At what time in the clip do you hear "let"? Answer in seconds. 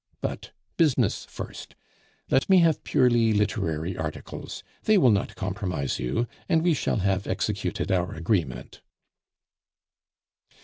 2.31-2.49